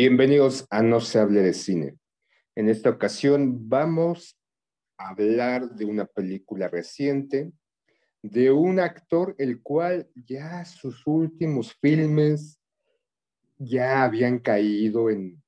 [0.00, 1.98] Bienvenidos a No se hable de cine.
[2.54, 4.38] En esta ocasión vamos
[4.96, 7.50] a hablar de una película reciente,
[8.22, 12.60] de un actor el cual ya sus últimos filmes
[13.58, 15.42] ya habían caído en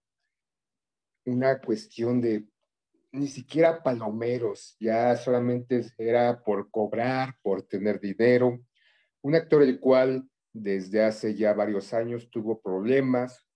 [1.25, 2.45] una cuestión de
[3.13, 8.59] ni siquiera palomeros, ya solamente era por cobrar, por tener dinero.
[9.23, 13.47] Un actor el cual desde hace ya varios años tuvo problemas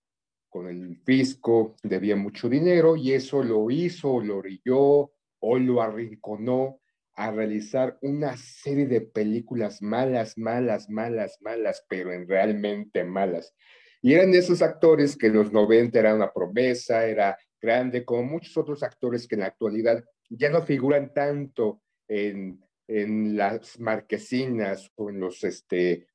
[0.55, 6.79] con el fisco, debía mucho dinero y eso lo hizo, lo orilló o lo arrinconó
[7.13, 13.53] a realizar una serie de películas malas, malas, malas, malas, pero en realmente malas.
[14.01, 18.55] Y eran esos actores que en los 90 era una promesa, era grande, como muchos
[18.55, 25.09] otros actores que en la actualidad ya no figuran tanto en, en las marquesinas o
[25.09, 26.07] en los, este,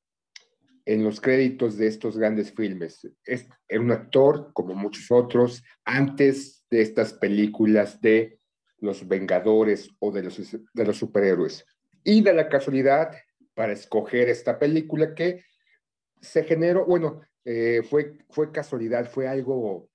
[0.85, 3.09] en los créditos de estos grandes filmes.
[3.25, 8.39] Es, un actor, como muchos otros, antes de estas películas de
[8.79, 11.65] los Vengadores o de los, de los superhéroes.
[12.03, 13.13] Y de la casualidad
[13.55, 15.45] para escoger esta película que
[16.21, 19.91] se generó, bueno, eh, fue, fue casualidad, fue algo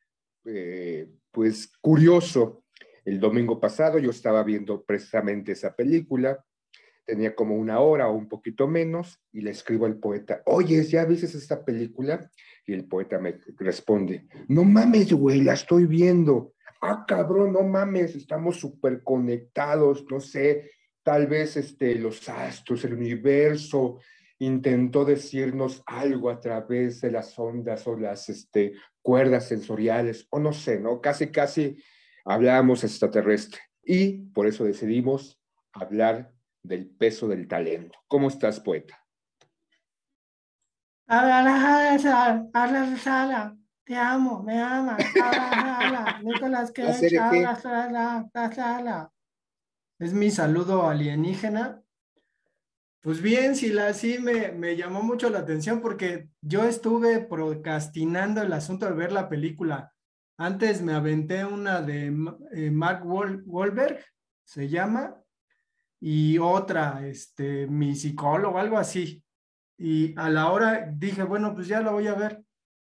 [0.45, 2.63] eh, pues curioso.
[3.03, 6.44] El domingo pasado yo estaba viendo precisamente esa película,
[7.05, 11.05] tenía como una hora o un poquito menos, y le escribo al poeta, oye, ¿ya
[11.05, 12.29] viste esta película?
[12.65, 16.53] Y el poeta me responde, no mames, güey, la estoy viendo.
[16.81, 20.71] Ah, cabrón, no mames, estamos súper conectados, no sé,
[21.03, 23.99] tal vez este, los astros, el universo,
[24.39, 30.51] intentó decirnos algo a través de las ondas o las este, cuerdas sensoriales, o no
[30.51, 30.99] sé, ¿no?
[30.99, 31.77] Casi, casi
[32.25, 33.61] hablábamos extraterrestre.
[33.83, 35.39] Y por eso decidimos
[35.71, 36.34] hablar
[36.67, 37.97] del peso del talento.
[38.07, 38.99] ¿Cómo estás, poeta?
[43.83, 44.97] Te amo, me amas.
[46.23, 46.73] Nicolás.
[49.99, 51.81] Es mi saludo alienígena.
[53.01, 58.41] Pues bien, si la sí me, me llamó mucho la atención porque yo estuve procrastinando
[58.41, 59.93] el asunto de ver la película.
[60.37, 62.07] Antes me aventé una de
[62.51, 64.03] eh, Mark Wahl- Wahlberg,
[64.43, 65.21] se llama,
[66.07, 69.23] y otra, este, mi psicólogo, algo así.
[69.75, 72.43] Y a la hora dije, bueno, pues ya la voy a ver.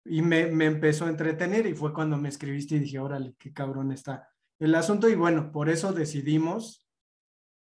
[0.03, 3.53] Y me, me empezó a entretener y fue cuando me escribiste y dije, órale, qué
[3.53, 5.07] cabrón está el asunto.
[5.07, 6.89] Y bueno, por eso decidimos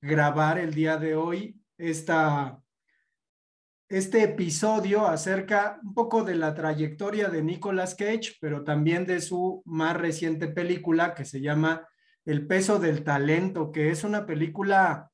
[0.01, 2.61] grabar el día de hoy esta,
[3.87, 9.61] este episodio acerca un poco de la trayectoria de Nicolas Cage, pero también de su
[9.63, 11.87] más reciente película que se llama
[12.25, 15.07] El peso del talento, que es una película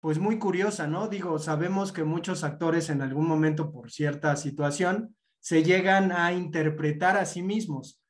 [0.00, 1.08] pues muy curiosa, ¿no?
[1.08, 7.16] Digo, sabemos que muchos actores en algún momento por cierta situación se llegan a interpretar
[7.16, 8.00] a sí mismos,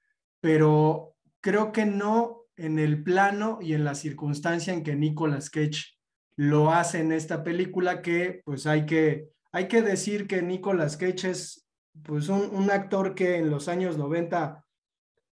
[0.40, 5.96] pero creo que no en el plano y en la circunstancia en que Nicolas Cage
[6.36, 11.30] lo hace en esta película que pues hay que hay que decir que Nicolas Cage
[11.30, 11.66] es
[12.04, 14.64] pues un, un actor que en los años 90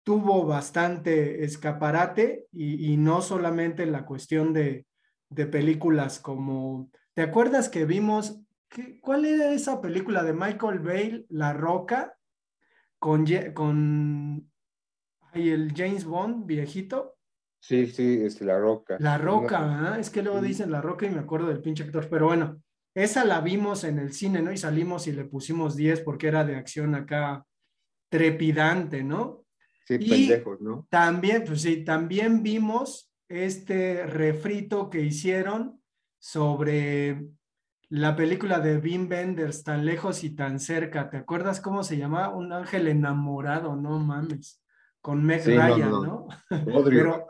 [0.04, 4.86] tuvo bastante escaparate y, y no solamente en la cuestión de,
[5.28, 11.26] de películas como, ¿te acuerdas que vimos, qué, cuál era esa película de Michael Bale,
[11.28, 12.16] La Roca,
[12.98, 14.50] con, con
[15.32, 17.16] ay, el James Bond viejito?
[17.60, 18.96] Sí, sí, es La Roca.
[19.00, 19.98] La Roca, ¿verdad?
[19.98, 22.62] Es que luego dicen La Roca y me acuerdo del pinche actor, pero bueno,
[22.94, 24.52] esa la vimos en el cine, ¿no?
[24.52, 27.44] Y salimos y le pusimos 10 porque era de acción acá
[28.08, 29.44] trepidante, ¿no?
[29.86, 30.86] Sí, Y- pendejos, ¿no?
[30.88, 35.80] También, pues sí, también vimos este refrito que hicieron
[36.18, 37.28] sobre
[37.88, 41.08] la película de Wim Wenders, tan lejos y tan cerca.
[41.10, 42.34] ¿Te acuerdas cómo se llamaba?
[42.34, 44.62] Un ángel enamorado, no mames,
[45.00, 46.02] con Meg Sí, Ryan, no.
[46.04, 46.28] ¿no?
[46.84, 47.26] Pero-.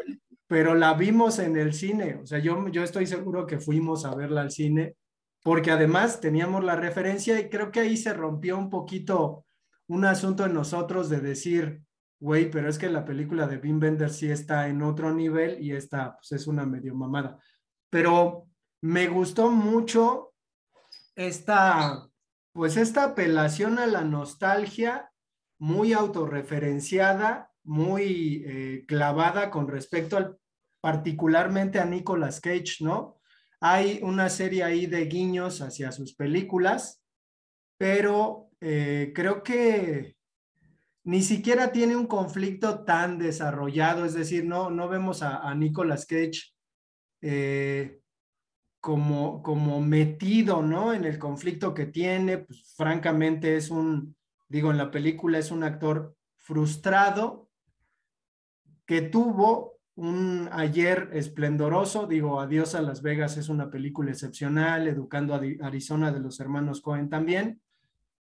[0.48, 4.14] Pero la vimos en el cine, o sea, yo, yo estoy seguro que fuimos a
[4.14, 4.94] verla al cine,
[5.42, 9.44] porque además teníamos la referencia y creo que ahí se rompió un poquito
[9.88, 11.82] un asunto en nosotros de decir,
[12.18, 15.72] güey, pero es que la película de Wim Wenders sí está en otro nivel y
[15.72, 17.38] esta pues es una medio mamada.
[17.90, 18.48] Pero
[18.82, 20.34] me gustó mucho
[21.14, 22.08] esta,
[22.52, 25.10] pues esta apelación a la nostalgia
[25.58, 30.38] muy autorreferenciada, muy eh, clavada con respecto al,
[30.80, 33.20] particularmente a Nicolas Cage, ¿no?
[33.60, 37.02] Hay una serie ahí de guiños hacia sus películas,
[37.78, 40.15] pero eh, creo que
[41.06, 46.52] ni siquiera tiene un conflicto tan desarrollado, es decir, no, no vemos a, Nicolas Cage
[47.20, 48.00] eh,
[48.80, 50.92] como, como metido, ¿no?
[50.92, 54.16] En el conflicto que tiene, pues francamente es un,
[54.48, 57.50] digo, en la película es un actor frustrado
[58.84, 65.36] que tuvo un ayer esplendoroso, digo, Adiós a Las Vegas es una película excepcional, Educando
[65.36, 67.60] a Arizona de los hermanos Cohen también,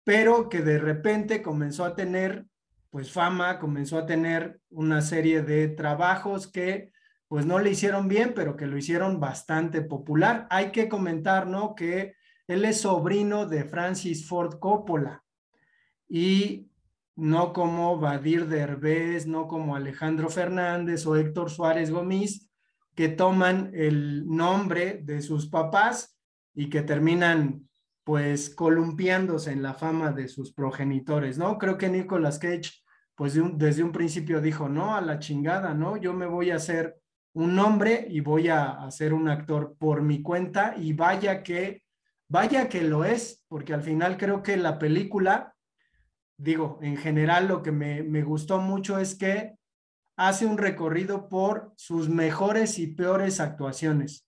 [0.04, 2.46] pero que de repente comenzó a tener
[2.90, 6.92] pues fama, comenzó a tener una serie de trabajos que
[7.28, 10.48] pues no le hicieron bien, pero que lo hicieron bastante popular.
[10.50, 11.76] Hay que comentar, ¿no?
[11.76, 12.16] Que
[12.48, 15.22] él es sobrino de Francis Ford Coppola
[16.08, 16.68] y
[17.14, 22.50] no como Badir Derbez, no como Alejandro Fernández o Héctor Suárez Gómez,
[22.96, 26.18] que toman el nombre de sus papás
[26.52, 27.69] y que terminan
[28.10, 31.58] pues columpiándose en la fama de sus progenitores, ¿no?
[31.58, 32.72] Creo que Nicolas Cage
[33.14, 35.96] pues desde un principio dijo, no, a la chingada, ¿no?
[35.96, 37.00] Yo me voy a hacer
[37.34, 41.84] un nombre y voy a, ser un actor por mi cuenta y vaya que,
[42.28, 45.54] vaya que lo es, porque al final creo que la película,
[46.36, 49.54] digo, en general lo que me, me gustó mucho es que
[50.16, 54.26] hace un recorrido por sus mejores y peores actuaciones,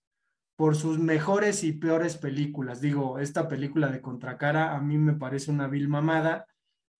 [0.55, 2.81] por sus mejores y peores películas.
[2.81, 6.47] Digo, esta película de Contracara a mí me parece una vil mamada,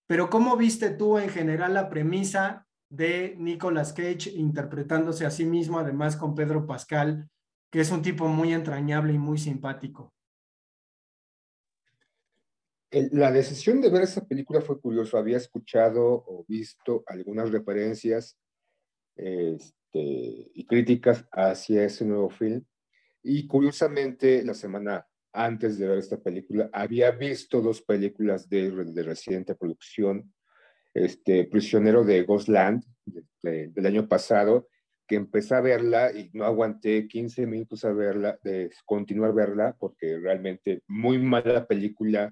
[0.07, 5.79] pero ¿cómo viste tú en general la premisa de Nicolas Cage interpretándose a sí mismo,
[5.79, 7.29] además con Pedro Pascal,
[7.71, 10.13] que es un tipo muy entrañable y muy simpático?
[12.91, 15.17] La decisión de ver esa película fue curioso.
[15.17, 18.37] Había escuchado o visto algunas referencias
[19.15, 22.63] este, y críticas hacia ese nuevo film.
[23.23, 29.03] Y curiosamente, la semana antes de ver esta película, había visto dos películas de, de
[29.03, 30.31] reciente producción.
[30.93, 34.67] Este, Prisionero de Ghostland, de- de- del año pasado,
[35.07, 39.75] que empecé a verla y no aguanté 15 minutos a verla, de continuar a verla,
[39.79, 42.31] porque realmente muy mala película.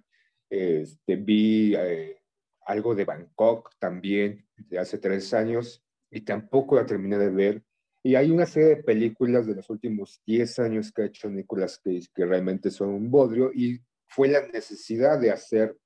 [0.50, 2.22] Este, vi eh,
[2.66, 7.64] algo de Bangkok también, de hace tres años, y tampoco la terminé de ver.
[8.04, 11.78] Y hay una serie de películas de los últimos 10 años que ha hecho Nicolas
[11.78, 15.78] Cage que realmente son un bodrio, y fue la necesidad de hacer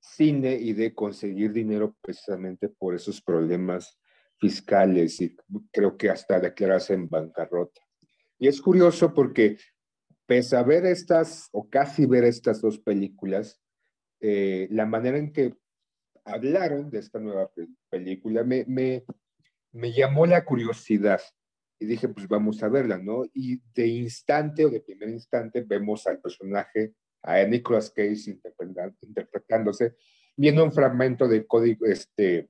[0.00, 3.98] cine y de conseguir dinero precisamente por esos problemas
[4.38, 5.36] fiscales y
[5.70, 7.80] creo que hasta declararse en bancarrota.
[8.38, 9.56] Y es curioso porque
[10.26, 13.60] pese a ver estas, o casi ver estas dos películas,
[14.20, 15.54] eh, la manera en que
[16.24, 19.04] hablaron de esta nueva pe- película me, me,
[19.72, 21.20] me llamó la curiosidad
[21.82, 23.24] y dije, pues vamos a verla, ¿no?
[23.34, 29.96] Y de instante o de primer instante vemos al personaje, a Nicolas Cage interpreta- interpretándose,
[30.36, 32.48] viendo un fragmento de código, este,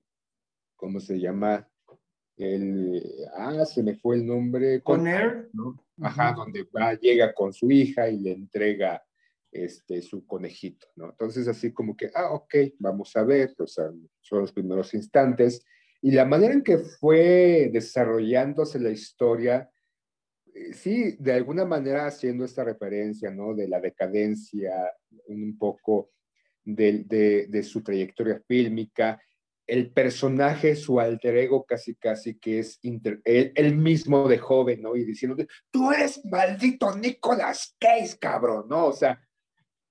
[0.76, 1.66] ¿cómo se llama?
[2.36, 3.02] El,
[3.34, 4.82] ah, se me fue el nombre.
[4.82, 5.48] Con Air.
[5.54, 5.82] ¿no?
[6.02, 9.02] Ajá, donde va, llega con su hija y le entrega
[9.50, 11.10] este, su conejito, ¿no?
[11.10, 15.64] Entonces, así como que, ah, ok, vamos a ver, o sea, son los primeros instantes.
[16.02, 19.70] Y la manera en que fue desarrollándose la historia,
[20.52, 23.54] eh, sí, de alguna manera haciendo esta referencia, ¿no?
[23.54, 24.72] De la decadencia,
[25.28, 26.10] un poco
[26.64, 29.22] de, de, de su trayectoria fílmica,
[29.66, 34.82] el personaje, su alter ego casi casi que es inter, él, él, mismo de joven,
[34.82, 34.96] ¿no?
[34.96, 35.36] Y diciendo,
[35.70, 38.86] tú eres maldito Nicolas Cage, cabrón, ¿no?
[38.86, 39.22] O sea,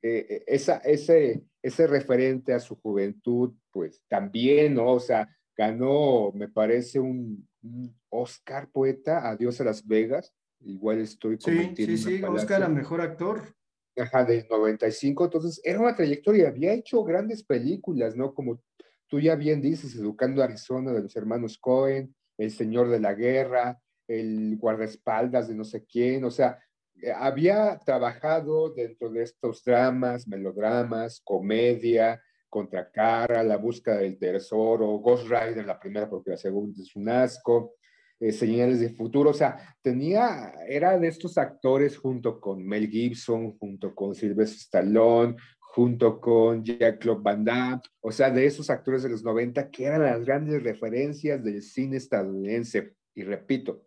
[0.02, 4.94] eh, esa, ese, ese referente a su juventud, pues también, ¿no?
[4.94, 5.30] O sea,
[5.62, 11.38] ganó, me parece, un, un Oscar poeta, Adiós a Las Vegas, igual estoy.
[11.40, 13.56] Sí, sí, sí, Oscar a Mejor Actor.
[13.96, 18.34] Ajá, del 95, entonces era una trayectoria, había hecho grandes películas, ¿no?
[18.34, 18.60] Como
[19.08, 23.80] tú ya bien dices, Educando Arizona de los hermanos Cohen, El Señor de la Guerra,
[24.08, 26.58] el guardaespaldas de no sé quién, o sea,
[27.04, 32.20] eh, había trabajado dentro de estos dramas, melodramas, comedia,
[32.52, 37.76] Contracara, La búsqueda del tesoro, Ghost Rider, la primera porque la segunda es un asco,
[38.20, 43.58] eh, Señales de futuro, o sea, tenía, era de estos actores junto con Mel Gibson,
[43.58, 49.10] junto con Sylvester Stallone, junto con Jack-Claude Van Damme, o sea, de esos actores de
[49.10, 52.94] los 90 que eran las grandes referencias del cine estadounidense.
[53.16, 53.86] Y repito,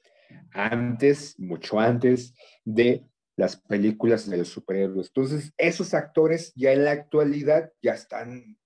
[0.50, 3.04] antes, mucho antes de
[3.36, 5.08] las películas de los superhéroes.
[5.08, 8.58] Entonces, esos actores ya en la actualidad ya están,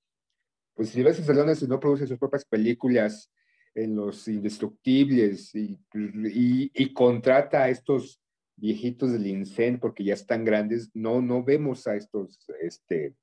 [0.74, 3.30] pues si ves Stallone si no produce sus propias películas
[3.74, 8.20] en los indestructibles y, y, y, contrata a estos
[8.56, 13.14] viejitos del INSEN porque ya están grandes, no, no vemos a estos, este,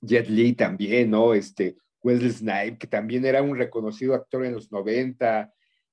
[0.00, 1.34] Jet Li también, ¿no?
[1.34, 5.52] Este, Wesley Snipe, que también era un reconocido actor en los 90,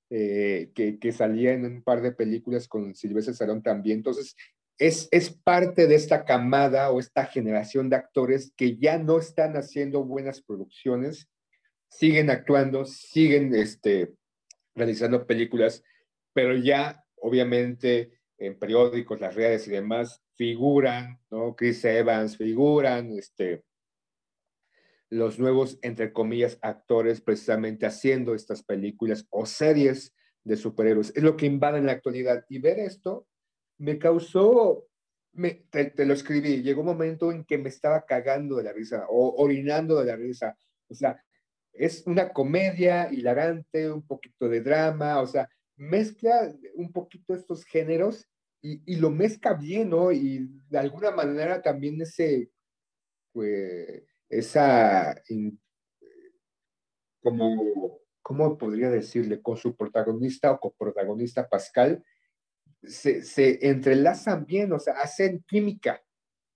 [0.09, 3.99] eh, que, que, salía en un par de películas con Silvestre Salón también.
[3.99, 4.35] Entonces,
[4.79, 9.55] es, es parte de esta camada o esta generación de actores que ya no están
[9.57, 11.29] haciendo buenas producciones
[11.89, 14.13] siguen actuando, siguen este,
[14.75, 15.83] realizando películas,
[16.33, 21.55] pero ya obviamente en periódicos, las redes y demás figuran, ¿no?
[21.55, 23.63] Chris Evans figuran, este,
[25.09, 31.12] los nuevos, entre comillas, actores precisamente haciendo estas películas o series de superhéroes.
[31.15, 32.45] Es lo que invade en la actualidad.
[32.48, 33.27] Y ver esto
[33.79, 34.86] me causó,
[35.71, 39.05] te, te, lo escribí, llegó un momento en que me estaba cagando de la risa
[39.09, 40.57] o orinando de la risa.
[40.89, 41.24] O sea,
[41.74, 48.27] es una comedia hilarante, un poquito de drama, o sea, mezcla un poquito estos géneros
[48.62, 50.12] y, y lo mezcla bien, ¿no?
[50.12, 52.51] Y de alguna manera también ese,
[53.31, 55.59] pues, esa, in,
[57.21, 59.41] como, ¿cómo podría decirle?
[59.41, 62.03] Con su protagonista o coprotagonista Pascal,
[62.83, 66.01] se, entrelazan bien, o sea, hacen química.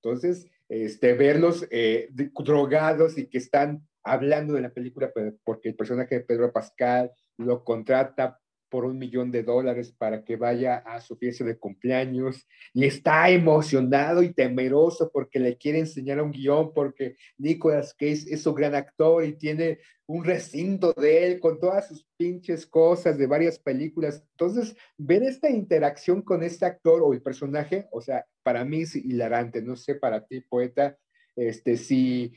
[0.02, 5.12] Entonces, este, verlos eh, drogados y que están hablando de la película
[5.44, 8.40] porque el personaje de Pedro Pascal lo contrata
[8.74, 13.30] por un millón de dólares para que vaya a su fiesta de cumpleaños y está
[13.30, 18.74] emocionado y temeroso porque le quiere enseñar un guion porque Nicolas Cage es su gran
[18.74, 19.78] actor y tiene
[20.08, 24.26] un recinto de él con todas sus pinches cosas de varias películas.
[24.32, 28.96] Entonces, ver esta interacción con este actor o el personaje, o sea, para mí es
[28.96, 29.62] hilarante.
[29.62, 30.98] No sé, para ti, poeta,
[31.36, 32.34] este, si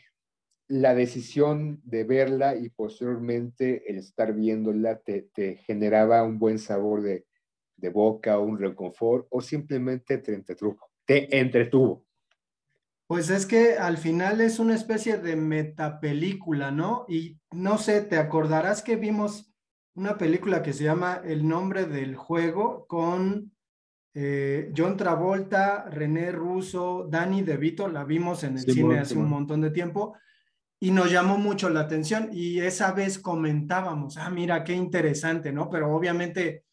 [0.68, 7.02] la decisión de verla y posteriormente el estar viéndola te, te generaba un buen sabor
[7.02, 7.24] de,
[7.76, 12.04] de, boca, un reconfort o simplemente te entretuvo, te entretuvo.
[13.06, 17.04] Pues es que al final es una especie de metapelícula, ¿no?
[17.08, 19.52] Y no sé, te acordarás que vimos
[19.94, 23.52] una película que se llama El nombre del juego con
[24.14, 29.20] eh, John Travolta, René Russo, Danny DeVito, la vimos en el sí, cine hace sí,
[29.20, 30.16] un montón de tiempo
[30.80, 35.70] y nos llamó mucho la atención y esa vez comentábamos, ah, mira, qué interesante, ¿no?
[35.70, 36.64] Pero obviamente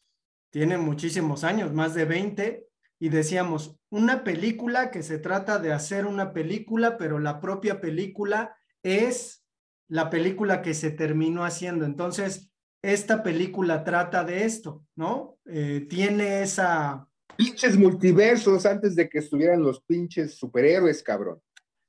[0.50, 2.66] tiene muchísimos años, más de 20,
[3.00, 8.56] y decíamos, una película que se trata de hacer una película, pero la propia película
[8.82, 9.44] es
[9.88, 11.84] la película que se terminó haciendo.
[11.84, 12.50] Entonces,
[12.82, 15.38] esta película trata de esto, ¿no?
[15.46, 17.06] Eh, tiene esa...
[17.36, 21.40] Pinches multiversos antes de que estuvieran los pinches superhéroes, cabrón.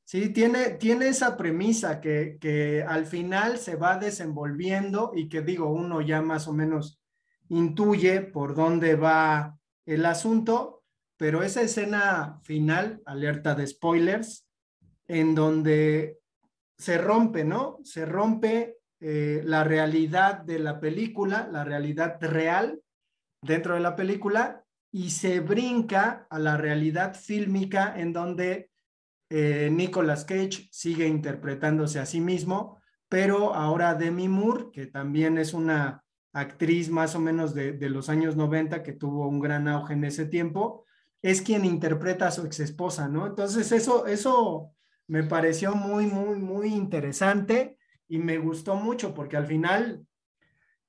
[0.05, 5.71] Sí, tiene, tiene esa premisa que, que al final se va desenvolviendo y que digo,
[5.71, 7.01] uno ya más o menos
[7.49, 9.57] intuye por dónde va
[9.87, 10.83] el asunto,
[11.17, 14.47] pero esa escena final, alerta de spoilers,
[15.07, 16.19] en donde
[16.77, 17.79] se rompe, ¿no?
[17.83, 22.79] Se rompe eh, la realidad de la película, la realidad real
[23.41, 28.69] dentro de la película y se brinca a la realidad fílmica en donde
[29.29, 32.79] eh, Nicolas Cage sigue interpretándose a sí mismo,
[33.09, 36.03] pero ahora Demi Moore, que también es una
[36.33, 40.03] actriz más o menos de, de, los años 90 que tuvo un gran auge en
[40.03, 40.85] ese tiempo,
[41.21, 43.25] es quien interpreta a su ex esposa, ¿no?
[43.25, 44.71] Entonces eso, eso
[45.07, 47.77] me pareció muy, muy, muy interesante
[48.07, 50.05] y me gustó mucho porque al final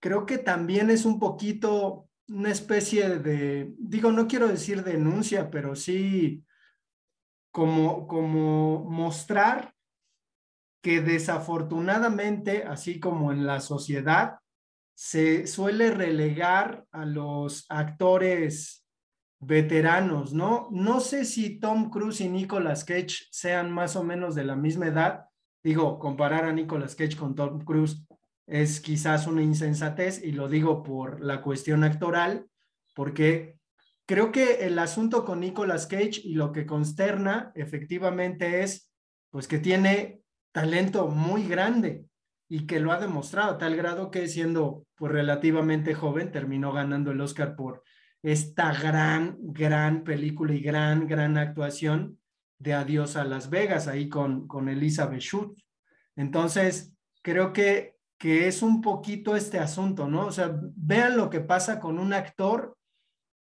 [0.00, 5.76] creo que también es un poquito una especie de, digo, no quiero decir denuncia, pero
[5.76, 6.44] sí
[7.56, 9.72] como, como mostrar
[10.82, 14.40] que desafortunadamente, así como en la sociedad,
[14.94, 18.86] se suele relegar a los actores
[19.40, 20.68] veteranos, ¿no?
[20.70, 24.88] No sé si Tom Cruise y Nicolas Cage sean más o menos de la misma
[24.88, 25.24] edad.
[25.64, 28.06] Digo, comparar a Nicolas Cage con Tom Cruise
[28.46, 32.50] es quizás una insensatez y lo digo por la cuestión actoral,
[32.94, 33.55] porque
[34.06, 38.90] creo que el asunto con Nicolas Cage y lo que consterna efectivamente es
[39.30, 40.22] pues que tiene
[40.52, 42.04] talento muy grande
[42.48, 47.10] y que lo ha demostrado a tal grado que siendo pues relativamente joven terminó ganando
[47.10, 47.82] el Oscar por
[48.22, 52.18] esta gran, gran película y gran, gran actuación
[52.58, 55.62] de Adiós a Las Vegas ahí con, con Elizabeth Shute.
[56.16, 60.26] Entonces, creo que, que es un poquito este asunto, ¿no?
[60.26, 62.76] O sea, vean lo que pasa con un actor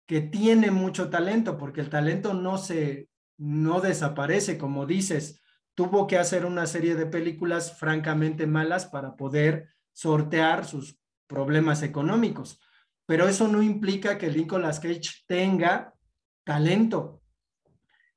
[0.07, 3.09] que tiene mucho talento, porque el talento no se,
[3.39, 5.41] no desaparece, como dices,
[5.75, 12.61] tuvo que hacer una serie de películas francamente malas para poder sortear sus problemas económicos.
[13.07, 15.95] Pero eso no implica que Nicolas Cage tenga
[16.45, 17.23] talento.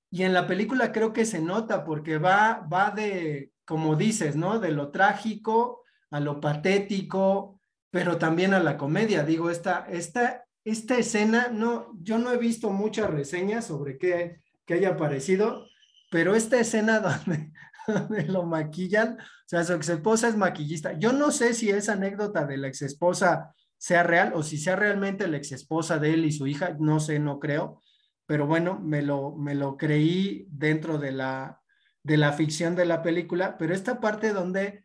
[0.09, 4.59] Y en la película creo que se nota porque va, va de, como dices, ¿no?
[4.59, 9.23] De lo trágico a lo patético, pero también a la comedia.
[9.23, 14.97] Digo, esta, esta, esta escena, no, yo no he visto muchas reseñas sobre qué, haya
[14.97, 15.65] parecido,
[16.11, 16.99] pero esta escena
[17.87, 20.99] donde, lo maquillan, o sea, su ex esposa es maquillista.
[20.99, 24.75] Yo no sé si esa anécdota de la ex esposa sea real o si sea
[24.75, 27.81] realmente la ex esposa de él y su hija, no sé, no creo,
[28.25, 31.61] pero bueno, me lo, me lo creí dentro de la,
[32.03, 34.83] de la ficción de la película, pero esta parte donde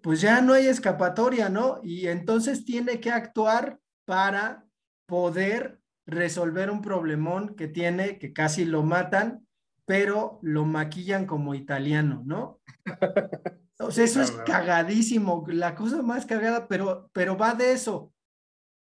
[0.00, 1.80] pues ya no hay escapatoria, ¿no?
[1.82, 4.67] Y entonces tiene que actuar para
[5.08, 9.46] poder resolver un problemón que tiene, que casi lo matan,
[9.86, 12.60] pero lo maquillan como italiano, ¿no?
[13.80, 17.94] O sea, eso es cagadísimo, la cosa más cagada, pero, pero va de eso.
[17.96, 18.12] O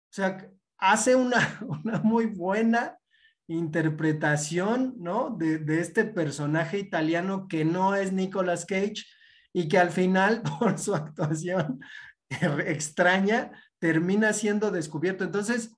[0.09, 1.37] sea, hace una,
[1.85, 2.97] una muy buena
[3.47, 5.29] interpretación, ¿no?
[5.29, 9.05] De, de, este personaje italiano que no es Nicolas Cage
[9.53, 11.79] y que al final, por su actuación
[12.29, 15.23] extraña, termina siendo descubierto.
[15.23, 15.77] Entonces,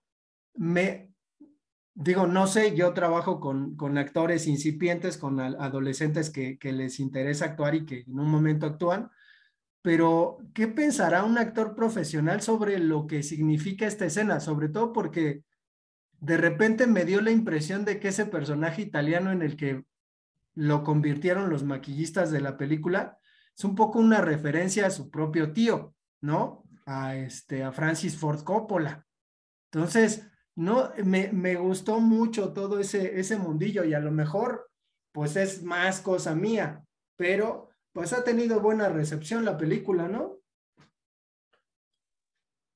[0.56, 1.12] me,
[1.94, 7.46] digo, no sé, yo trabajo con, con actores incipientes, con adolescentes que, que, les interesa
[7.46, 9.12] actuar y que en un momento actúan,
[9.82, 14.40] pero ¿qué pensará un actor profesional sobre lo que significa esta escena?
[14.40, 15.44] Sobre todo porque
[16.20, 19.84] de repente me dio la impresión de que ese personaje italiano en el que
[20.56, 23.18] lo convirtieron los maquillistas de la película
[23.56, 26.64] es un poco una referencia a su propio tío, ¿no?
[26.86, 29.06] A, este, a Francis Ford Coppola.
[29.72, 34.70] Entonces, no, me, me, gustó mucho todo ese, ese mundillo y a lo mejor
[35.12, 36.86] pues es más cosa mía,
[37.16, 40.40] pero pues ha tenido buena recepción la película, ¿no?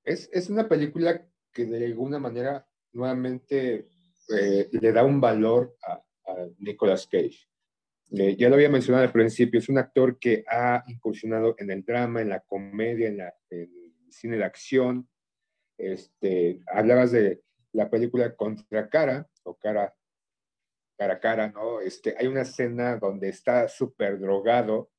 [0.03, 3.89] Es, es una película que de alguna manera nuevamente
[4.29, 7.47] eh, le da un valor a, a Nicolas Cage.
[8.11, 11.83] Eh, ya lo había mencionado al principio, es un actor que ha incursionado en el
[11.83, 15.09] drama, en la comedia, en, la, en el cine de acción.
[15.77, 17.41] Este, hablabas de
[17.77, 19.93] la película Contra Cara o Cara
[20.97, 21.79] cara cara, ¿no?
[21.79, 24.89] Este, hay una escena donde está súper drogado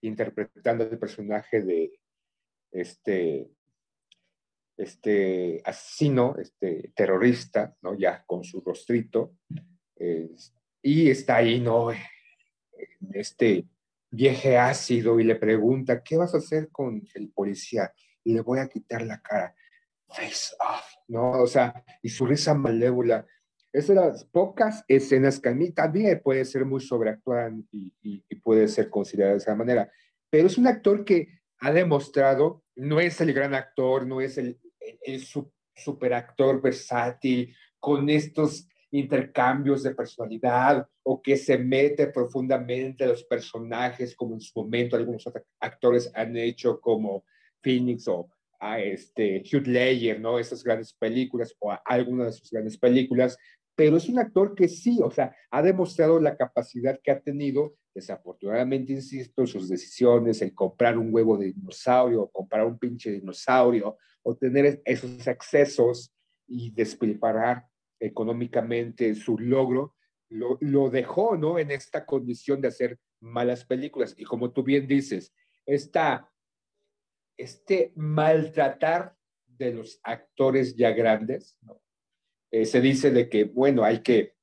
[0.00, 1.92] interpretando el personaje de
[2.70, 3.50] este,
[4.76, 7.98] este asesino, este terrorista, ¿no?
[7.98, 9.34] Ya con su rostrito.
[10.82, 11.90] Y está ahí, ¿no?
[13.12, 13.66] Este
[14.10, 17.92] vieje ácido y le pregunta, ¿qué vas a hacer con el policía?
[18.24, 19.54] Y le voy a quitar la cara.
[20.08, 21.32] Face off, ¿no?
[21.42, 23.26] O sea, y su risa malévola.
[23.72, 28.24] Es de las pocas escenas que a mí también puede ser muy sobreactuada y, y,
[28.28, 29.90] y, puede ser considerada de esa manera.
[30.28, 34.58] Pero es un actor que ha demostrado, no es el gran actor, no es el,
[35.02, 43.10] el super actor versátil, con estos intercambios de personalidad o que se mete profundamente en
[43.10, 45.24] los personajes, como en su momento algunos
[45.60, 47.24] actores han hecho, como
[47.62, 48.28] Phoenix o
[48.60, 50.38] a este Hugh Ledger, ¿no?
[50.38, 53.36] Esas grandes películas o algunas de sus grandes películas,
[53.74, 57.76] pero es un actor que sí, o sea, ha demostrado la capacidad que ha tenido,
[57.94, 63.96] desafortunadamente, insisto, sus decisiones, el comprar un huevo de dinosaurio, o comprar un pinche dinosaurio,
[64.22, 66.12] o tener esos accesos
[66.46, 67.64] y despilfarrar
[67.98, 69.94] económicamente su logro,
[70.28, 71.58] lo, lo, dejó, ¿no?
[71.58, 74.14] En esta condición de hacer malas películas.
[74.18, 75.32] Y como tú bien dices,
[75.64, 76.30] esta,
[77.40, 79.14] este maltratar
[79.46, 81.80] de los actores ya grandes, ¿no?
[82.50, 84.34] eh, se dice de que, bueno, hay que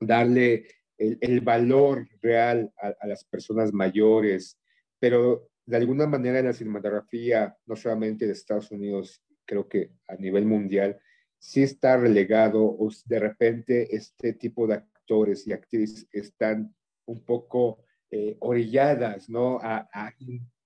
[0.00, 4.58] darle el, el valor real a, a, las personas mayores,
[4.98, 10.14] pero de alguna manera en la cinematografía, no solamente de Estados Unidos, creo que a
[10.16, 10.98] nivel mundial,
[11.38, 16.74] sí está relegado o de repente este tipo de actores y actrices están
[17.06, 19.58] un poco eh, orilladas, ¿no?
[19.60, 20.14] A, a,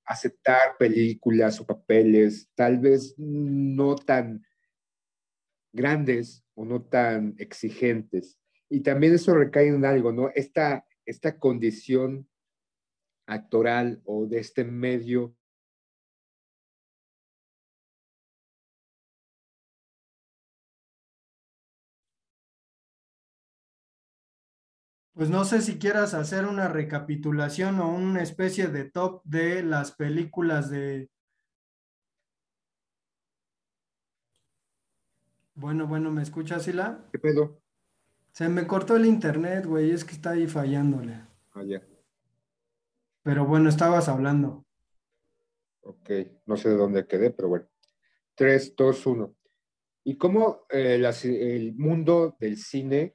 [0.06, 4.44] aceptar películas o papeles tal vez no tan
[5.72, 8.38] grandes o no tan exigentes.
[8.68, 10.30] Y también eso recae en algo, ¿no?
[10.34, 12.28] Esta, esta condición
[13.26, 15.36] actoral o de este medio
[25.14, 29.92] Pues no sé si quieras hacer una recapitulación o una especie de top de las
[29.92, 31.08] películas de...
[35.54, 37.06] Bueno, bueno, ¿me escuchas, Sila?
[37.12, 37.62] ¿Qué pedo?
[38.32, 41.20] Se me cortó el internet, güey, es que está ahí fallándole.
[41.52, 41.80] Ah, ya.
[43.22, 44.66] Pero bueno, estabas hablando.
[45.82, 46.10] Ok,
[46.46, 47.68] no sé de dónde quedé, pero bueno.
[48.34, 49.36] 3, 2, 1.
[50.02, 53.14] ¿Y cómo eh, las, el mundo del cine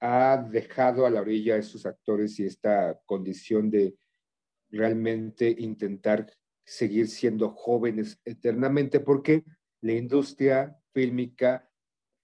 [0.00, 3.96] ha dejado a la orilla a estos actores y esta condición de
[4.70, 6.30] realmente intentar
[6.64, 9.44] seguir siendo jóvenes eternamente, porque
[9.80, 11.68] la industria fílmica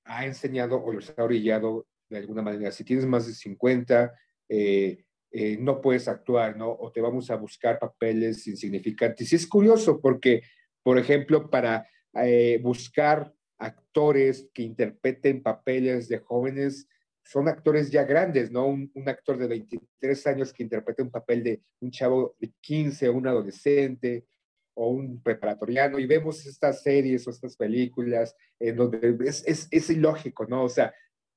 [0.04, 2.70] ha enseñado o los ha orillado de alguna manera.
[2.70, 4.12] Si tienes más de 50,
[4.48, 6.70] eh, eh, no puedes actuar, ¿no?
[6.70, 9.32] O te vamos a buscar papeles insignificantes.
[9.32, 10.42] Y es curioso porque,
[10.82, 11.88] por ejemplo, para
[12.22, 16.86] eh, buscar actores que interpreten papeles de jóvenes,
[17.24, 18.66] son actores ya grandes, ¿no?
[18.66, 23.08] Un, un, actor de 23 años que interprete un papel de un chavo de 15,
[23.08, 24.26] un adolescente
[24.74, 29.90] o un preparatoriano, y vemos estas series o estas películas en donde es, es, es
[29.90, 30.64] ilógico, ¿no?
[30.64, 30.92] O sea,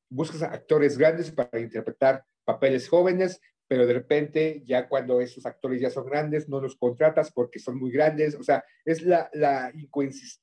[0.09, 5.89] buscas actores grandes para interpretar papeles jóvenes, pero de repente ya cuando esos actores ya
[5.89, 9.71] son grandes, no los contratas porque son muy grandes, o sea, es la, la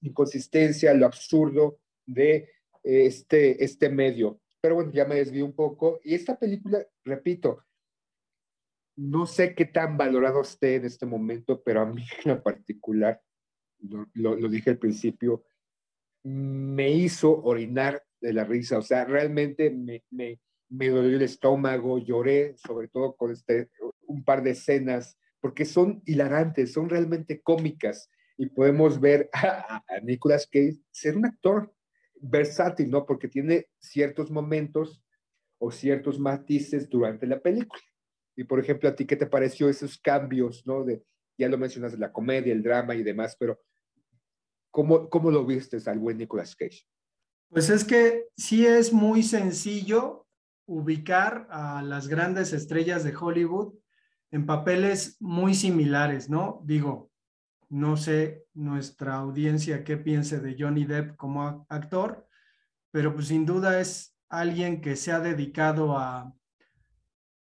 [0.01, 2.51] inconsistencia, lo absurdo de
[2.83, 4.41] este, este medio.
[4.65, 6.01] Pero bueno, ya me desvío un poco.
[6.03, 7.67] Y esta película, repito,
[8.97, 13.21] no sé qué tan valorado esté en este momento, pero a mí en particular,
[13.81, 15.45] lo, lo, lo dije al principio,
[16.23, 18.79] me hizo orinar de la risa.
[18.79, 23.69] O sea, realmente me, me, me dolió el estómago, lloré, sobre todo con este,
[24.07, 28.11] un par de escenas, porque son hilarantes, son realmente cómicas.
[28.39, 31.74] Y podemos ver a, a Nicolas Cage ser un actor
[32.25, 33.05] versátil, ¿no?
[33.07, 35.03] Porque tiene ciertos momentos
[35.59, 37.83] o ciertos matices durante la película.
[38.37, 40.85] Y por ejemplo, a ti, ¿qué te pareció esos cambios, ¿no?
[40.85, 41.05] De,
[41.39, 43.61] ya lo mencionas, la comedia, el drama y demás, pero
[44.71, 46.83] ¿cómo, cómo lo viste al buen Nicolas Cage?
[47.49, 50.27] Pues es que sí es muy sencillo
[50.67, 53.75] ubicar a las grandes estrellas de Hollywood
[54.31, 56.61] en papeles muy similares, ¿no?
[56.65, 57.13] Digo,
[57.75, 62.25] no sé nuestra audiencia qué piense de Johnny Depp como actor,
[62.93, 66.33] pero pues sin duda es alguien que se ha dedicado a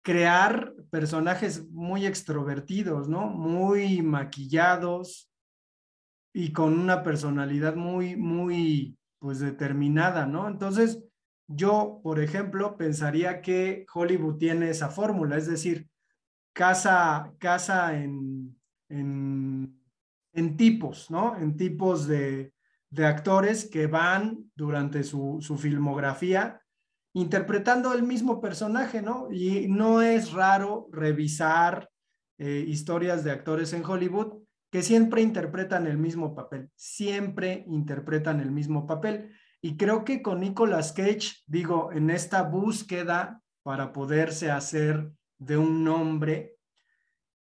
[0.03, 3.29] crear personajes muy extrovertidos, ¿no?
[3.29, 5.31] Muy maquillados
[6.33, 10.49] y con una personalidad muy, muy, pues determinada, ¿no?
[10.49, 11.01] Entonces,
[11.47, 15.89] yo, por ejemplo, pensaría que Hollywood tiene esa fórmula, es decir,
[16.53, 19.79] casa, casa en, en,
[20.33, 21.37] en tipos, ¿no?
[21.37, 22.53] En tipos de,
[22.91, 26.61] de actores que van durante su, su, filmografía
[27.15, 29.29] interpretando el mismo personaje, ¿no?
[29.31, 31.91] Y no es raro revisar
[32.39, 38.51] eh, historias de actores en Hollywood que siempre interpretan el mismo papel, siempre interpretan el
[38.51, 39.33] mismo papel.
[39.61, 45.83] Y creo que con Nicolas Cage, digo, en esta búsqueda para poderse hacer de un
[45.85, 46.58] nombre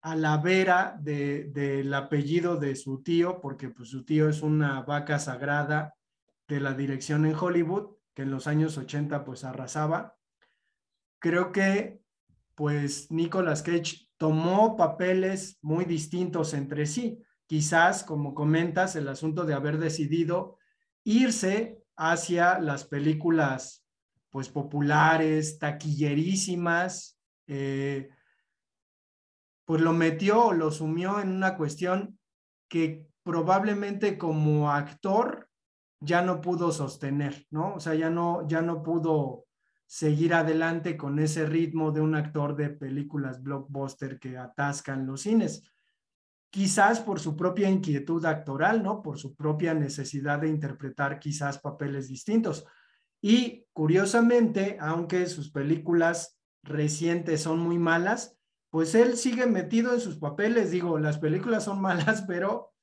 [0.02, 4.82] a la vera del de, apellido de su tío, porque pues su tío es una
[4.82, 5.96] vaca sagrada
[6.48, 10.16] de la dirección en Hollywood, que en los años 80 pues arrasaba.
[11.20, 12.02] Creo que
[12.56, 17.22] pues Nicolas Cage tomó papeles muy distintos entre sí.
[17.46, 20.58] Quizás, como comentas, el asunto de haber decidido
[21.04, 23.86] irse hacia las películas
[24.30, 28.10] pues populares, taquillerísimas, eh,
[29.70, 32.18] pues lo metió, lo sumió en una cuestión
[32.68, 35.48] que probablemente como actor
[36.00, 37.76] ya no pudo sostener, ¿no?
[37.76, 39.46] O sea, ya no, ya no pudo
[39.86, 45.62] seguir adelante con ese ritmo de un actor de películas blockbuster que atascan los cines.
[46.50, 49.04] Quizás por su propia inquietud actoral, ¿no?
[49.04, 52.66] Por su propia necesidad de interpretar quizás papeles distintos.
[53.22, 58.39] Y curiosamente, aunque sus películas recientes son muy malas,
[58.70, 60.72] pues él sigue metido en sus papeles.
[60.72, 62.74] Digo, las películas son malas, pero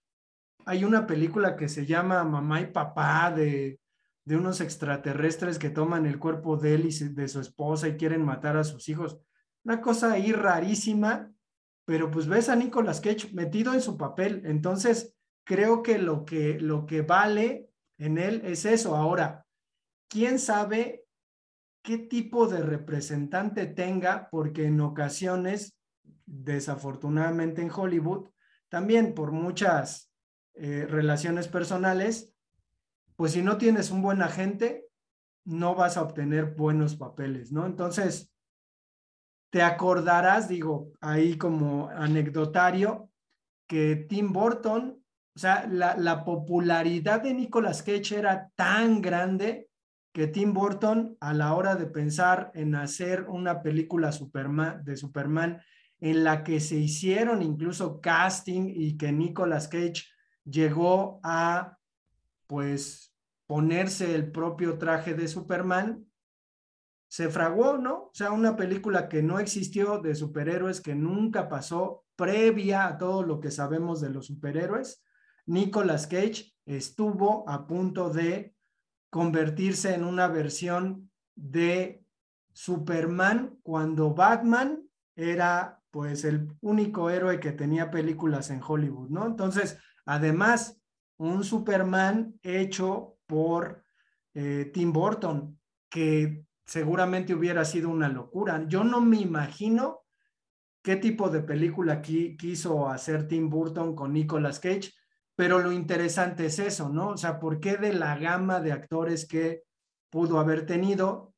[0.65, 3.81] hay una película que se llama Mamá y Papá de,
[4.25, 8.25] de unos extraterrestres que toman el cuerpo de él y de su esposa y quieren
[8.25, 9.19] matar a sus hijos.
[9.65, 11.33] Una cosa ahí rarísima,
[11.85, 14.43] pero pues ves a Nicolas Cage metido en su papel.
[14.45, 18.97] Entonces, creo que lo que, lo que vale en él es eso.
[18.97, 19.47] Ahora,
[20.09, 21.05] ¿quién sabe
[21.83, 24.29] qué tipo de representante tenga?
[24.31, 25.76] Porque en ocasiones,
[26.27, 28.31] desafortunadamente en Hollywood,
[28.69, 30.13] también por muchas
[30.55, 32.35] eh, relaciones personales,
[33.17, 34.89] pues si no tienes un buen agente,
[35.45, 37.67] no vas a obtener buenos papeles, ¿no?
[37.67, 38.33] Entonces,
[39.51, 43.11] te acordarás, digo, ahí como anecdotario,
[43.69, 45.03] que Tim Burton,
[45.35, 49.71] o sea, la, la popularidad de Nicolas Cage era tan grande
[50.17, 54.11] que Tim Burton, a la hora de pensar en hacer una película
[54.83, 55.63] de Superman,
[56.01, 60.05] en la que se hicieron incluso casting y que Nicolas Cage
[60.45, 61.79] llegó a,
[62.47, 63.15] pues,
[63.47, 66.05] ponerse el propio traje de Superman,
[67.09, 67.95] se fraguó, ¿no?
[67.95, 73.23] O sea, una película que no existió de superhéroes, que nunca pasó, previa a todo
[73.23, 75.03] lo que sabemos de los superhéroes.
[75.47, 78.55] Nicolas Cage estuvo a punto de
[79.11, 82.05] convertirse en una versión de
[82.53, 84.86] Superman cuando Batman
[85.17, 89.27] era pues el único héroe que tenía películas en Hollywood, ¿no?
[89.27, 90.79] Entonces, además,
[91.17, 93.83] un Superman hecho por
[94.35, 98.65] eh, Tim Burton, que seguramente hubiera sido una locura.
[98.69, 100.03] Yo no me imagino
[100.83, 104.93] qué tipo de película quiso hacer Tim Burton con Nicolas Cage,
[105.35, 107.09] pero lo interesante es eso, ¿no?
[107.09, 109.63] O sea, ¿por qué de la gama de actores que
[110.11, 111.35] pudo haber tenido,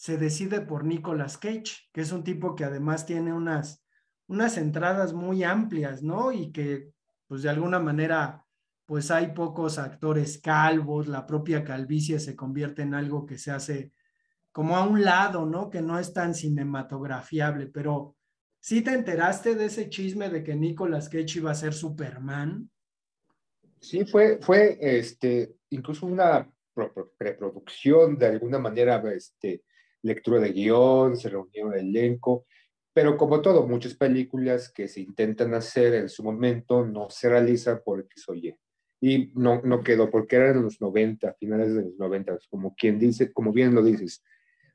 [0.00, 3.84] se decide por Nicolas Cage, que es un tipo que además tiene unas,
[4.28, 6.32] unas entradas muy amplias, ¿no?
[6.32, 6.94] Y que,
[7.26, 8.46] pues de alguna manera,
[8.86, 13.92] pues hay pocos actores calvos, la propia calvicie se convierte en algo que se hace
[14.52, 15.68] como a un lado, ¿no?
[15.68, 18.16] Que no es tan cinematografiable, pero
[18.58, 22.70] ¿sí te enteraste de ese chisme de que Nicolas Cage iba a ser Superman?
[23.82, 26.50] Sí, fue, fue este, incluso una
[27.18, 29.62] preproducción, de alguna manera, este,
[30.02, 32.46] lectura de guion, se reunió el elenco,
[32.92, 37.80] pero como todo, muchas películas que se intentan hacer en su momento no se realizan
[37.84, 38.54] por X o Y.
[39.00, 43.32] Y no, no quedó, porque eran los 90, finales de los 90, como quien dice,
[43.32, 44.22] como bien lo dices,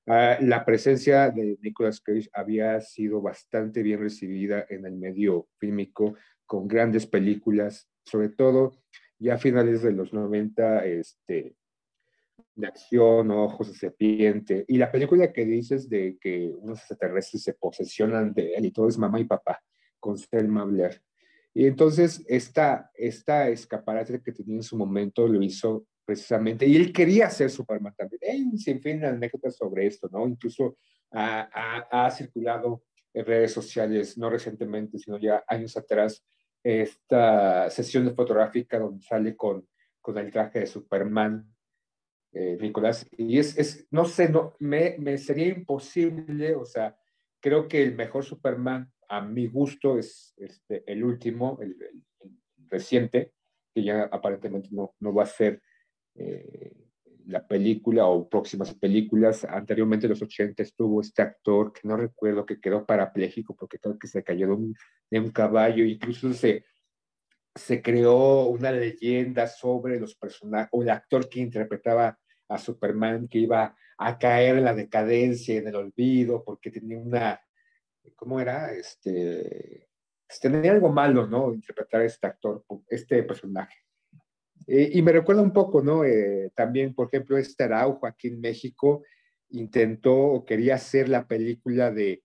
[0.07, 6.15] uh, la presencia de Nicolas Cage había sido bastante bien recibida en el medio fílmico,
[6.47, 8.71] con grandes películas, sobre todo
[9.19, 11.55] ya a finales de los 90, este,
[12.55, 17.53] de acción, ojos de serpiente, y la película que dices de que unos extraterrestres se
[17.53, 19.61] posesionan de él y todo es mamá y papá,
[19.99, 21.01] con Selma Blair.
[21.53, 26.93] Y entonces esta, esta escaparate que tenía en su momento lo hizo precisamente, y él
[26.93, 28.21] quería ser Superman también.
[28.29, 30.27] Hay sin fin de anécdotas sobre esto, ¿no?
[30.27, 30.77] Incluso
[31.11, 36.23] ha, circulado en redes sociales, no recientemente, sino ya años atrás,
[36.63, 39.67] esta sesión fotográfica donde sale con,
[40.01, 41.54] con el traje de Superman,
[42.37, 46.93] eh, Nicolás, y es, es, no sé, no, me, me sería imposible, o sea,
[47.39, 51.77] creo que el mejor Superman a mi gusto es este, el último, el,
[52.67, 53.31] reciente,
[53.73, 55.61] que ya aparentemente no, no va a ser
[56.15, 56.73] eh,
[57.27, 59.45] la película o próximas películas.
[59.45, 63.97] Anteriormente, en los 80, estuvo este actor que no recuerdo que quedó parapléjico porque creo
[63.97, 64.75] que se cayó de un,
[65.09, 65.85] de un caballo.
[65.85, 66.65] Incluso se,
[67.55, 73.39] se creó una leyenda sobre los personajes o el actor que interpretaba a Superman que
[73.39, 77.41] iba a caer en la decadencia, en el olvido, porque tenía una,
[78.15, 78.73] ¿cómo era?
[78.73, 79.88] Este,
[80.41, 81.53] tenía algo malo, ¿no?
[81.53, 83.75] Interpretar a este actor, este personaje.
[84.67, 86.03] Eh, y me recuerda un poco, ¿no?
[86.03, 89.03] Eh, también, por ejemplo, este Araujo aquí en México
[89.49, 92.23] intentó o quería hacer la película de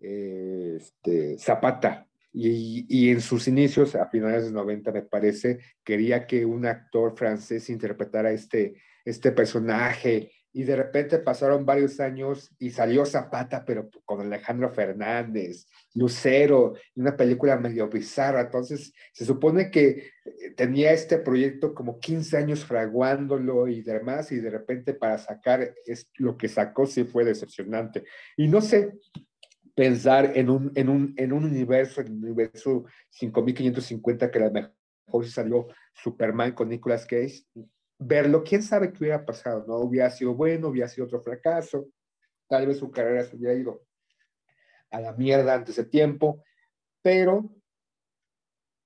[0.00, 2.06] eh, este, Zapata.
[2.32, 6.66] Y, y, en sus inicios, a finales de los 90, me parece, quería que un
[6.66, 8.74] actor francés interpretara este,
[9.06, 15.66] este personaje y de repente pasaron varios años y salió Zapata, pero con Alejandro Fernández,
[15.92, 18.40] Lucero, una película medio bizarra.
[18.40, 19.84] Entonces, se supone que
[20.24, 25.74] eh, tenía este proyecto como 15 años fraguándolo y demás, y de repente para sacar
[25.84, 28.04] es, lo que sacó sí fue decepcionante.
[28.34, 28.94] Y no sé,
[29.74, 34.52] pensar en un, en un, en un universo, en un universo 5550 que a lo
[34.52, 37.44] mejor salió Superman con Nicolas Cage,
[37.98, 39.76] verlo, quién sabe qué hubiera pasado, ¿no?
[39.78, 41.88] Hubiera sido bueno, hubiera sido otro fracaso,
[42.48, 43.82] tal vez su carrera se hubiera ido
[44.90, 46.42] a la mierda antes de tiempo,
[47.02, 47.50] pero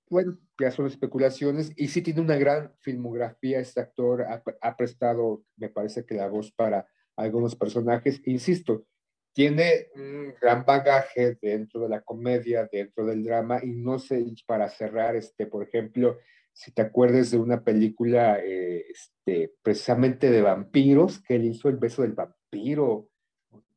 [0.09, 5.45] bueno, ya son especulaciones y sí tiene una gran filmografía, este actor ha, ha prestado,
[5.57, 8.87] me parece que la voz para algunos personajes, insisto,
[9.33, 14.69] tiene un gran bagaje dentro de la comedia, dentro del drama, y no sé, para
[14.69, 16.19] cerrar, este, por ejemplo,
[16.53, 21.77] si te acuerdas de una película eh, este, precisamente de vampiros, que él hizo El
[21.77, 23.09] beso del vampiro.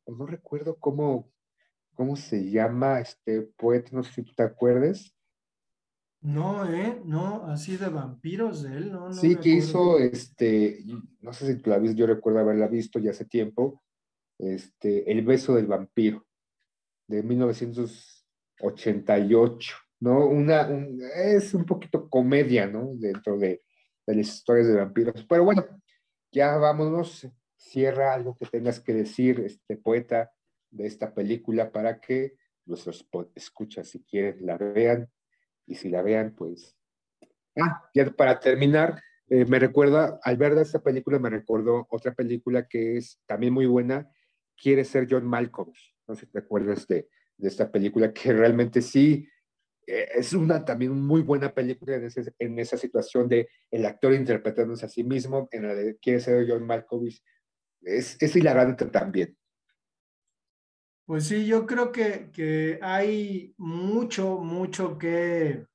[0.06, 1.30] No recuerdo cómo,
[1.94, 5.14] cómo se llama este poeta, no sé si tú te acuerdes.
[6.20, 7.00] No, ¿eh?
[7.04, 9.12] No, así de vampiros de él, no.
[9.12, 10.78] sí, que hizo, este,
[11.20, 13.82] no sé si tú la viste, yo recuerdo haberla visto ya hace tiempo,
[14.38, 16.24] este, El beso del vampiro,
[17.08, 19.83] de 1988.
[20.04, 20.26] ¿No?
[20.26, 20.68] Una,
[21.16, 22.90] es un poquito comedia, ¿no?
[22.94, 23.62] Dentro de,
[24.06, 25.24] de, las historias de vampiros.
[25.26, 25.64] Pero bueno,
[26.30, 27.26] ya vámonos.
[27.56, 30.30] Cierra algo que tengas que decir, este poeta,
[30.70, 32.34] de esta película para que
[32.66, 35.08] nuestros escuchas, si quieren, la vean.
[35.66, 36.76] Y si la vean, pues.
[37.58, 42.66] Ah, ya para terminar, eh, me recuerda, al ver esta película, me recordó otra película
[42.68, 44.08] que es también muy buena,
[44.56, 45.96] Quiere ser John Malkovich.
[46.06, 49.26] No sé si te acuerdas de, de esta película, que realmente sí
[49.86, 51.96] es una también muy buena película
[52.38, 56.46] en, esa situación de el actor interpretándose a sí mismo, en la de quiere ser
[56.48, 57.22] John Malkovich,
[57.82, 59.36] es, es hilarante también.
[61.06, 65.66] Pues sí, yo creo que, que hay mucho, mucho que,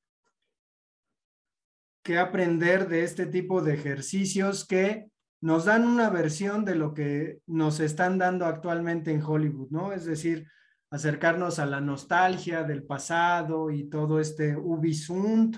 [2.04, 7.41] que aprender de este tipo de ejercicios que nos dan una versión de lo que
[7.45, 9.93] nos están dando actualmente en Hollywood, ¿no?
[9.93, 10.48] Es decir,
[10.91, 15.58] acercarnos a la nostalgia del pasado y todo este Ubisoft,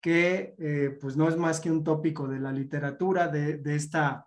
[0.00, 4.26] que eh, pues no es más que un tópico de la literatura, de, de, esta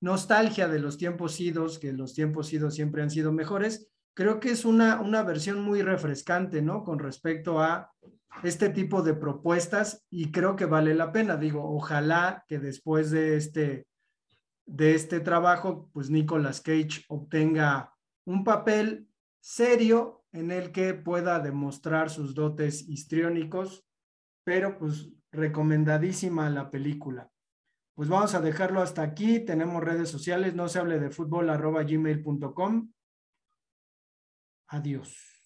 [0.00, 3.90] nostalgia de los tiempos idos, que los tiempos idos siempre han sido mejores.
[4.14, 6.84] Creo que es una, una versión muy refrescante, ¿no?
[6.84, 7.92] Con respecto a
[8.42, 11.36] este tipo de propuestas y creo que vale la pena.
[11.36, 13.86] Digo, ojalá que después de este,
[14.66, 17.92] de este trabajo, pues Nicolas Cage obtenga
[18.24, 19.07] un papel
[19.40, 23.86] serio en el que pueda demostrar sus dotes histriónicos,
[24.44, 27.30] pero pues recomendadísima la película.
[27.94, 29.40] Pues vamos a dejarlo hasta aquí.
[29.40, 32.92] Tenemos redes sociales, no se hable de fútbol arroba gmail.com.
[34.68, 35.37] Adiós.